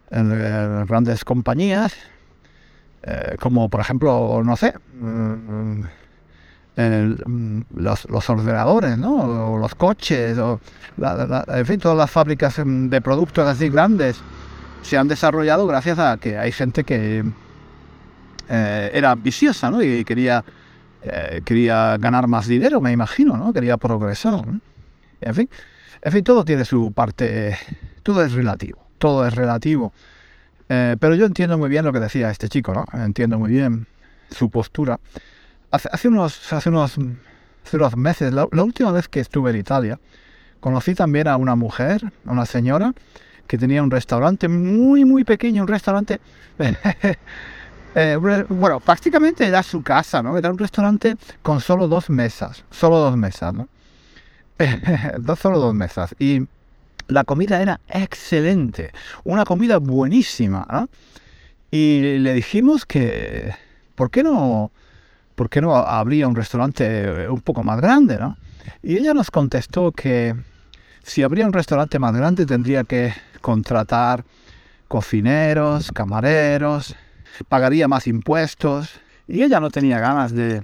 las 0.10 0.88
grandes 0.88 1.24
compañías, 1.24 1.94
eh, 3.04 3.36
como 3.40 3.70
por 3.70 3.82
ejemplo, 3.82 4.42
no 4.44 4.56
sé, 4.56 4.74
mm, 5.00 5.82
mm, 6.76 7.62
los, 7.76 8.30
ordenadores, 8.30 8.98
¿no? 8.98 9.54
O 9.54 9.58
los 9.58 9.76
coches, 9.76 10.38
o 10.38 10.60
en 11.48 11.66
fin, 11.66 11.80
todas 11.80 11.98
las 11.98 12.12
fábricas 12.12 12.62
de 12.66 13.02
productos 13.02 13.48
así 13.48 13.70
grandes, 13.70 14.22
se 14.82 14.98
han 14.98 15.08
desarrollado 15.08 15.68
gracias 15.68 16.00
a 16.00 16.18
que 16.18 16.38
hay 16.38 16.52
gente 16.52 16.84
que 16.84 17.24
eh, 18.50 18.92
era 18.94 19.12
ambiciosa 19.12 19.70
¿no? 19.70 19.82
y 19.82 20.06
quería, 20.06 20.44
eh, 21.02 21.42
quería 21.44 21.98
ganar 21.98 22.28
más 22.28 22.48
dinero, 22.48 22.80
me 22.80 22.92
imagino, 22.92 23.36
¿no? 23.38 23.52
quería 23.52 23.78
progresar. 23.78 24.46
En 25.20 25.36
fin, 25.36 25.50
en 26.02 26.12
fin, 26.12 26.24
todo 26.24 26.46
tiene 26.46 26.66
su 26.66 26.92
parte, 26.92 27.58
todo 28.04 28.24
es 28.24 28.34
relativo, 28.34 28.88
todo 28.98 29.26
es 29.28 29.34
relativo. 29.36 29.94
Eh, 30.70 30.98
pero 31.00 31.16
yo 31.16 31.26
entiendo 31.26 31.58
muy 31.58 31.70
bien 31.70 31.86
lo 31.86 31.94
que 31.94 32.00
decía 32.00 32.30
este 32.30 32.50
chico, 32.50 32.74
¿no? 32.74 32.86
Entiendo 32.94 33.40
muy 33.40 33.52
bien 33.52 33.88
su 34.32 34.50
postura. 34.50 35.00
Hace, 35.72 36.08
unos, 36.08 36.54
hace, 36.54 36.70
unos, 36.70 36.98
hace 37.66 37.78
unos 37.78 37.98
meses, 37.98 38.34
la, 38.34 38.48
última 38.52 38.92
vez 38.92 39.08
que 39.08 39.20
estuve 39.20 39.52
en 39.52 39.58
Italia, 39.58 40.00
conocí 40.60 40.96
también 40.96 41.28
a 41.28 41.38
una 41.38 41.56
mujer, 41.56 42.02
a 42.26 42.32
una 42.32 42.46
señora, 42.46 42.94
que 43.48 43.58
tenía 43.58 43.84
un 43.84 43.92
restaurante 43.92 44.48
muy, 44.48 45.06
muy 45.06 45.24
pequeño, 45.24 45.62
un 45.62 45.68
restaurante 45.68 46.20
Eh, 48.00 48.16
bueno, 48.16 48.80
prácticamente 48.80 49.48
era 49.48 49.64
su 49.64 49.82
casa, 49.82 50.22
¿no? 50.22 50.38
Era 50.38 50.52
un 50.52 50.58
restaurante 50.60 51.16
con 51.42 51.62
solo 51.62 51.88
dos 51.88 52.12
mesas, 52.12 52.64
solo 52.70 52.98
dos 53.00 53.18
mesas, 53.18 53.56
¿no? 53.56 53.70
dos, 55.20 55.40
solo 55.40 55.60
dos 55.60 55.74
mesas. 55.74 56.16
Y 56.20 56.48
la 57.08 57.24
comida 57.24 57.62
era 57.62 57.80
excelente, 57.90 58.92
una 59.24 59.46
comida 59.46 59.78
buenísima, 59.78 60.68
¿no? 60.72 60.90
Y 61.72 62.18
le 62.20 62.34
dijimos 62.34 62.86
que, 62.86 63.54
¿por 63.96 64.10
qué 64.10 64.24
no, 64.24 64.72
por 65.36 65.50
qué 65.50 65.62
no 65.62 65.76
habría 65.76 66.28
un 66.28 66.36
restaurante 66.36 67.28
un 67.30 67.42
poco 67.42 67.64
más 67.64 67.80
grande, 67.80 68.18
¿no? 68.18 68.38
Y 68.84 68.98
ella 68.98 69.14
nos 69.14 69.32
contestó 69.32 69.92
que 69.92 70.36
si 71.04 71.24
habría 71.24 71.46
un 71.46 71.54
restaurante 71.54 72.00
más 72.00 72.16
grande 72.16 72.46
tendría 72.46 72.84
que 72.84 73.14
contratar 73.42 74.26
cocineros, 74.88 75.92
camareros, 75.92 76.96
pagaría 77.48 77.88
más 77.88 78.08
impuestos 78.08 78.90
y 79.28 79.44
ella 79.44 79.60
no 79.60 79.70
tenía 79.70 80.00
ganas 80.00 80.34
de 80.34 80.64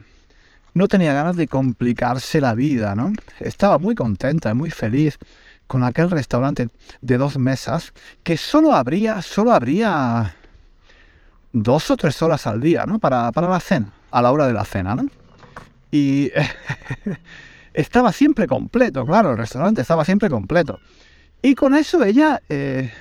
no 0.74 0.88
tenía 0.88 1.14
ganas 1.14 1.36
de 1.36 1.48
complicarse 1.48 2.42
la 2.42 2.54
vida, 2.54 2.96
¿no? 2.96 3.14
Estaba 3.40 3.78
muy 3.78 3.96
contenta, 3.96 4.54
muy 4.54 4.72
feliz 4.72 5.18
con 5.68 5.84
aquel 5.84 6.10
restaurante 6.10 6.70
de 7.02 7.18
dos 7.18 7.38
mesas 7.38 7.94
que 8.24 8.38
solo 8.38 8.74
habría, 8.74 9.22
solo 9.22 9.54
habría 9.54 10.36
dos 11.52 11.92
o 11.92 11.98
tres 11.98 12.22
horas 12.22 12.48
al 12.48 12.62
día, 12.62 12.86
¿no? 12.86 13.00
Para, 13.00 13.32
para 13.32 13.48
la 13.48 13.60
cena, 13.60 13.94
a 14.12 14.22
la 14.22 14.32
hora 14.32 14.48
de 14.48 14.54
la 14.54 14.66
cena, 14.66 14.96
¿no? 14.96 15.06
Y 15.92 16.32
estaba 17.74 18.12
siempre 18.12 18.48
completo, 18.48 19.06
claro, 19.06 19.32
el 19.32 19.38
restaurante 19.38 19.82
estaba 19.82 20.06
siempre 20.06 20.30
completo. 20.30 20.80
Y 21.42 21.56
con 21.56 21.76
eso 21.76 22.04
ella 22.04 22.42
eh, 22.50 22.92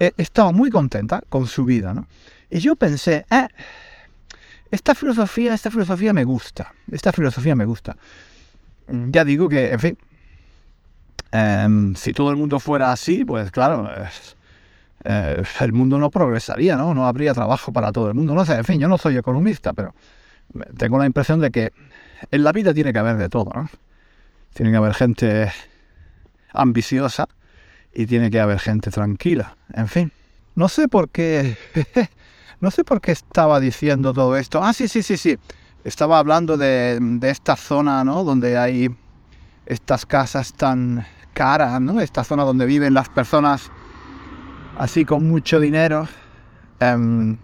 eh, 0.00 0.12
estaba 0.16 0.52
muy 0.52 0.70
contenta 0.70 1.22
con 1.28 1.46
su 1.46 1.64
vida, 1.64 1.94
¿no? 1.94 2.06
Y 2.50 2.58
yo 2.58 2.76
pensé, 2.76 3.24
eh, 3.30 3.48
esta 4.70 4.94
filosofía, 4.94 5.54
esta 5.54 5.70
filosofía 5.70 6.12
me 6.12 6.24
gusta, 6.24 6.72
esta 6.90 7.12
filosofía 7.12 7.54
me 7.54 7.64
gusta. 7.64 7.96
Ya 8.88 9.24
digo 9.24 9.48
que, 9.48 9.72
en 9.72 9.80
fin, 9.80 9.98
em, 11.32 11.94
si 11.94 12.12
todo 12.12 12.30
el 12.30 12.36
mundo 12.36 12.60
fuera 12.60 12.92
así, 12.92 13.24
pues 13.24 13.50
claro, 13.50 13.88
eh, 15.04 15.42
el 15.60 15.72
mundo 15.72 15.98
no 15.98 16.10
progresaría, 16.10 16.76
¿no? 16.76 16.94
No 16.94 17.06
habría 17.06 17.34
trabajo 17.34 17.72
para 17.72 17.92
todo 17.92 18.08
el 18.08 18.14
mundo. 18.14 18.34
No 18.34 18.44
sé, 18.44 18.54
en 18.54 18.64
fin, 18.64 18.80
yo 18.80 18.88
no 18.88 18.98
soy 18.98 19.16
economista, 19.16 19.72
pero 19.72 19.94
tengo 20.76 20.98
la 20.98 21.06
impresión 21.06 21.40
de 21.40 21.50
que 21.50 21.72
en 22.30 22.44
la 22.44 22.52
vida 22.52 22.72
tiene 22.74 22.92
que 22.92 22.98
haber 22.98 23.16
de 23.16 23.28
todo, 23.28 23.50
¿no? 23.54 23.68
Tiene 24.54 24.70
que 24.70 24.76
haber 24.76 24.94
gente 24.94 25.52
ambiciosa 26.52 27.28
y 27.92 28.06
tiene 28.06 28.30
que 28.30 28.40
haber 28.40 28.58
gente 28.60 28.90
tranquila. 28.90 29.56
En 29.72 29.88
fin, 29.88 30.12
no 30.54 30.68
sé 30.68 30.88
por 30.88 31.08
qué 31.10 31.56
No 32.60 32.70
sé 32.70 32.84
por 32.84 33.00
qué 33.00 33.12
estaba 33.12 33.60
diciendo 33.60 34.12
todo 34.12 34.36
esto. 34.36 34.62
Ah, 34.62 34.72
sí, 34.72 34.88
sí, 34.88 35.02
sí, 35.02 35.16
sí. 35.16 35.38
Estaba 35.84 36.18
hablando 36.18 36.56
de, 36.56 37.18
esta 37.22 37.56
zona, 37.56 38.04
¿no? 38.04 38.24
Donde 38.24 38.56
hay 38.56 38.94
estas 39.66 40.06
casas 40.06 40.54
tan 40.54 41.06
caras, 41.34 41.80
¿no? 41.80 42.00
Esta 42.00 42.24
zona 42.24 42.44
donde 42.44 42.66
viven 42.66 42.94
las 42.94 43.08
personas 43.08 43.70
así 44.78 45.04
con 45.04 45.28
mucho 45.28 45.60
dinero. 45.60 46.08
Em, 46.80 47.36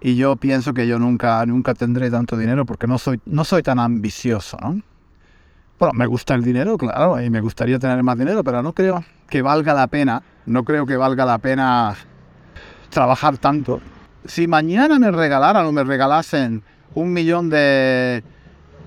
y 0.00 0.16
yo 0.16 0.36
pienso 0.36 0.74
que 0.74 0.86
yo 0.86 0.98
nunca, 0.98 1.44
nunca 1.46 1.74
tendré 1.74 2.10
tanto 2.10 2.36
dinero 2.36 2.64
porque 2.64 2.86
no 2.86 2.98
soy, 2.98 3.20
no 3.26 3.44
soy 3.44 3.62
tan 3.62 3.78
ambicioso, 3.78 4.56
¿no? 4.60 4.80
Bueno, 5.78 5.92
me 5.94 6.06
gusta 6.06 6.34
el 6.34 6.44
dinero, 6.44 6.78
claro, 6.78 7.20
y 7.20 7.30
me 7.30 7.40
gustaría 7.40 7.78
tener 7.78 8.02
más 8.02 8.16
dinero, 8.16 8.44
pero 8.44 8.62
no 8.62 8.72
creo 8.72 9.04
que 9.28 9.42
valga 9.42 9.74
la 9.74 9.88
pena, 9.88 10.22
no 10.46 10.62
creo 10.64 10.86
que 10.86 10.96
valga 10.96 11.24
la 11.24 11.38
pena 11.38 11.96
trabajar 12.90 13.38
tanto 13.38 13.80
si 14.24 14.46
mañana 14.46 14.98
me 14.98 15.10
regalaran 15.10 15.66
o 15.66 15.72
me 15.72 15.84
regalasen 15.84 16.62
un 16.94 17.12
millón 17.12 17.50
de 17.50 18.24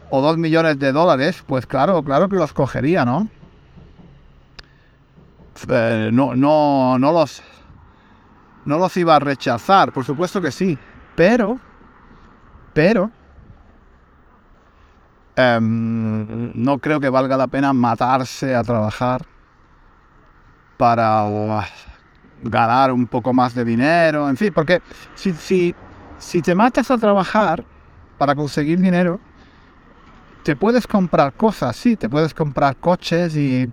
o 0.10 0.22
dos 0.22 0.38
millones 0.38 0.80
de 0.80 0.92
dólares, 0.92 1.44
pues 1.46 1.66
claro, 1.66 2.02
claro 2.04 2.30
que 2.30 2.38
los 2.38 2.54
cogería, 2.54 3.04
¿no? 3.04 3.28
Eh, 5.68 6.10
no, 6.14 6.36
no, 6.36 6.98
no 7.00 7.12
los, 7.12 7.42
no 8.66 8.78
los 8.78 8.96
iba 8.98 9.16
a 9.16 9.20
rechazar, 9.20 9.92
por 9.92 10.06
supuesto 10.06 10.42
que 10.42 10.52
sí, 10.52 10.78
pero, 11.16 11.60
pero, 12.74 13.12
em, 15.36 16.52
no 16.54 16.78
creo 16.78 17.00
que 17.00 17.10
valga 17.10 17.36
la 17.38 17.48
pena 17.48 17.74
matarse 17.74 18.56
a 18.56 18.64
trabajar 18.64 19.26
para 20.78 21.24
ganar 22.44 22.92
un 22.92 23.08
poco 23.08 23.34
más 23.34 23.54
de 23.56 23.66
dinero, 23.66 24.30
en 24.30 24.38
fin, 24.38 24.52
porque 24.54 24.82
si, 25.16 25.34
si, 25.34 25.76
si 26.18 26.42
te 26.42 26.56
matas 26.56 26.92
a 26.92 26.98
trabajar 26.98 27.64
para 28.18 28.36
conseguir 28.36 28.80
dinero, 28.80 29.20
te 30.44 30.56
puedes 30.56 30.88
comprar 30.88 31.34
cosas, 31.34 31.76
sí, 31.76 31.96
te 31.96 32.10
puedes 32.10 32.34
comprar 32.34 32.78
coches 32.78 33.36
y, 33.36 33.70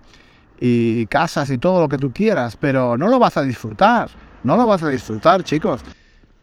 y 0.59 1.07
casas 1.07 1.51
y 1.51 1.59
todo 1.59 1.81
lo 1.81 1.89
que 1.89 1.99
tú 1.99 2.13
quieras, 2.13 2.57
pero 2.57 2.97
no 2.97 3.09
lo 3.09 3.19
vas 3.19 3.37
a 3.37 3.43
disfrutar, 3.43 4.11
no 4.43 4.57
lo 4.57 4.67
vas 4.67 4.83
a 4.83 4.89
disfrutar, 4.89 5.45
chicos. 5.45 5.83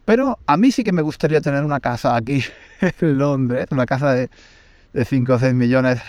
Pero 0.04 0.38
a 0.46 0.56
mí 0.56 0.72
sí 0.72 0.82
que 0.82 0.92
me 0.92 1.02
gustaría 1.02 1.40
tener 1.40 1.64
una 1.64 1.80
casa 1.80 2.16
aquí 2.16 2.42
en 2.80 3.18
Londres, 3.18 3.66
una 3.70 3.86
casa 3.86 4.12
de, 4.12 4.30
de 4.92 5.04
5 5.04 5.34
o 5.34 5.38
6 5.38 5.54
millones 5.54 6.00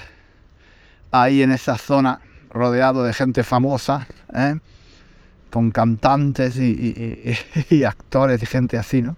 ahí 1.11 1.43
en 1.43 1.51
esa 1.51 1.77
zona, 1.77 2.19
rodeado 2.49 3.03
de 3.03 3.13
gente 3.13 3.43
famosa, 3.43 4.07
¿eh? 4.33 4.55
Con 5.53 5.69
cantantes 5.69 6.57
y, 6.57 7.83
actores 7.83 8.41
y 8.41 8.45
gente 8.47 8.75
así, 8.75 9.03
¿no? 9.03 9.15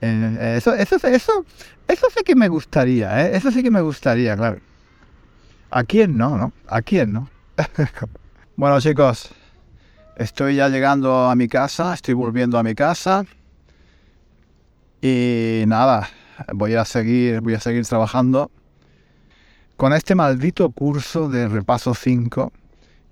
Eso, 0.00 0.72
eso, 0.74 0.96
eso, 1.02 1.44
eso 1.88 2.06
sí 2.16 2.22
que 2.24 2.36
me 2.36 2.46
gustaría, 2.46 3.26
¿eh? 3.26 3.36
Eso 3.36 3.50
sí 3.50 3.60
que 3.62 3.70
me 3.70 3.80
gustaría, 3.80 4.36
claro. 4.36 4.60
¿A 5.70 5.82
quién 5.82 6.16
no, 6.16 6.36
no? 6.36 6.52
¿A 6.68 6.80
quién 6.82 7.12
no? 7.12 7.28
bueno, 8.56 8.80
chicos, 8.80 9.30
estoy 10.16 10.56
ya 10.56 10.68
llegando 10.68 11.28
a 11.28 11.34
mi 11.34 11.48
casa, 11.48 11.92
estoy 11.94 12.14
volviendo 12.14 12.56
a 12.56 12.62
mi 12.62 12.76
casa. 12.76 13.24
Y 15.00 15.64
nada, 15.66 16.08
voy 16.54 16.74
a 16.74 16.84
seguir, 16.84 17.40
voy 17.40 17.54
a 17.54 17.60
seguir 17.60 17.84
trabajando 17.84 18.48
con 19.76 19.92
este 19.92 20.14
maldito 20.14 20.70
curso 20.70 21.28
de 21.28 21.48
repaso 21.48 21.94
5 21.94 22.52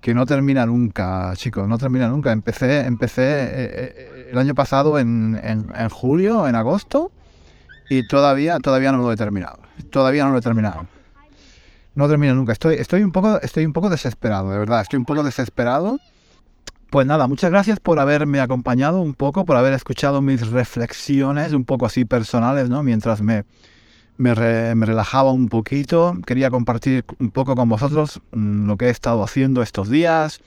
que 0.01 0.15
no 0.15 0.25
termina 0.25 0.65
nunca, 0.65 1.31
chicos, 1.35 1.67
no 1.67 1.77
termina 1.77 2.09
nunca. 2.09 2.31
Empecé, 2.31 2.81
empecé 2.81 3.21
eh, 3.21 3.49
eh, 3.53 4.29
el 4.31 4.37
año 4.37 4.55
pasado 4.55 4.97
en, 4.97 5.39
en, 5.43 5.89
julio, 5.89 6.47
en 6.47 6.55
agosto, 6.55 7.11
y 7.89 8.07
todavía, 8.07 8.59
todavía 8.59 8.91
no 8.91 8.97
lo 8.97 9.11
he 9.11 9.15
terminado. 9.15 9.59
Todavía 9.91 10.25
no 10.25 10.31
lo 10.31 10.39
he 10.39 10.41
terminado. 10.41 10.87
No 11.93 12.09
termina 12.09 12.33
nunca. 12.33 12.51
Estoy, 12.51 12.75
estoy, 12.75 13.03
un 13.03 13.11
poco, 13.11 13.39
estoy 13.41 13.65
un 13.65 13.73
poco 13.73 13.89
desesperado, 13.89 14.49
de 14.49 14.57
verdad. 14.57 14.81
Estoy 14.81 14.97
un 14.97 15.05
poco 15.05 15.23
desesperado. 15.23 15.99
Pues 16.89 17.05
nada, 17.05 17.27
muchas 17.27 17.51
gracias 17.51 17.79
por 17.79 17.99
haberme 17.99 18.41
acompañado 18.41 19.01
un 19.01 19.13
poco, 19.13 19.45
por 19.45 19.55
haber 19.55 19.73
escuchado 19.73 20.21
mis 20.21 20.49
reflexiones 20.49 21.53
un 21.53 21.63
poco 21.63 21.85
así 21.85 22.05
personales, 22.05 22.69
¿no? 22.69 22.83
Mientras 22.83 23.21
me, 23.21 23.45
me, 24.21 24.35
relajaba 24.35 25.31
un 25.31 25.49
poquito, 25.49 26.15
quería 26.25 26.49
compartir 26.51 27.03
un 27.19 27.31
poco 27.31 27.55
con 27.55 27.67
vosotros 27.67 28.21
mm, 28.31 28.67
lo 28.67 28.77
que 28.77 28.85
he 28.85 28.89
estado 28.89 29.23
haciendo 29.23 29.63
estos 29.63 29.89
días, 29.89 30.41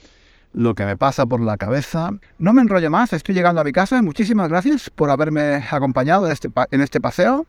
lo 0.52 0.74
que 0.74 0.84
me 0.84 0.96
pasa 0.96 1.26
por 1.26 1.40
la 1.40 1.56
cabeza. 1.56 2.10
No 2.38 2.52
me 2.52 2.62
enrollo 2.62 2.90
más, 2.90 3.12
estoy 3.12 3.34
llegando 3.34 3.60
a 3.60 3.64
mi 3.64 3.72
casa. 3.72 4.00
Muchísimas 4.00 4.48
gracias 4.48 4.90
por 4.90 5.10
haberme 5.10 5.64
acompañado 5.68 6.26
en 6.26 6.32
este, 6.32 6.50
en 6.70 6.80
este 6.80 7.00
paseo. 7.00 7.46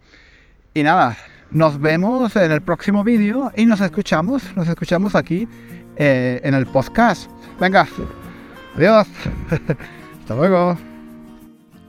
Y 0.73 0.81
nada, 0.81 1.15
nos 1.51 1.79
vemos 1.79 2.35
en 2.35 2.51
el 2.51 2.61
próximo 2.61 3.03
vídeo 3.03 3.51
y 3.55 3.67
nos 3.67 3.79
escuchamos, 3.79 4.43
nos 4.55 4.67
escuchamos 4.67 5.13
aquí 5.13 5.47
eh, 5.95 6.41
en 6.43 6.55
el 6.55 6.65
podcast. 6.65 7.29
Venga, 7.59 7.87
adiós. 8.75 9.07
Hasta 10.21 10.35
luego. 10.35 10.94